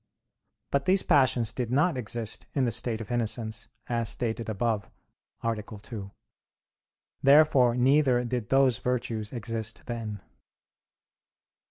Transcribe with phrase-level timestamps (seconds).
[0.71, 4.89] But these passions did not exist in the state of innocence, as stated above
[5.43, 5.61] (A.
[5.61, 6.11] 2).
[7.21, 10.19] Therefore neither did those virtues exist then.